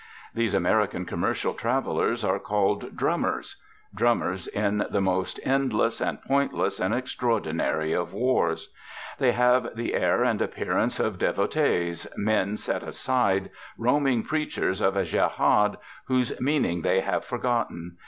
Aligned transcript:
These 0.33 0.55
American 0.55 1.05
commercial 1.05 1.53
travellers 1.53 2.23
are 2.23 2.39
called 2.39 2.97
'drummers'; 2.97 3.57
drummers 3.93 4.47
in 4.47 4.83
the 4.89 4.99
most 4.99 5.39
endless 5.43 6.01
and 6.01 6.19
pointless 6.23 6.79
and 6.79 6.91
extraordinary 6.91 7.93
of 7.93 8.11
wars. 8.11 8.73
They 9.19 9.33
have 9.33 9.75
the 9.75 9.93
air 9.93 10.23
and 10.23 10.41
appearance 10.41 10.99
of 10.99 11.19
devotees, 11.19 12.07
men 12.17 12.57
set 12.57 12.81
aside, 12.81 13.51
roaming 13.77 14.23
preachers 14.23 14.81
of 14.81 14.97
a 14.97 15.03
jehad 15.05 15.77
whose 16.05 16.33
meaning 16.41 16.81
they 16.81 17.01
have 17.01 17.23
forgotten. 17.23 17.99